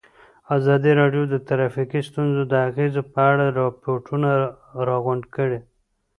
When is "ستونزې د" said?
2.09-2.53